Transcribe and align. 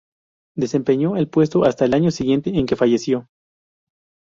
Desempeñó 0.57 1.15
el 1.15 1.29
puesto 1.29 1.63
hasta 1.63 1.85
el 1.85 1.93
año 1.93 2.09
siguiente 2.09 2.49
en 2.49 2.65
que 2.65 2.75
falleció. 2.75 3.27